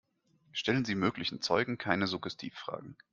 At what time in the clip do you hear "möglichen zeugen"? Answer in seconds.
0.95-1.77